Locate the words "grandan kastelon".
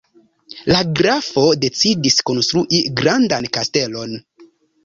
3.03-4.19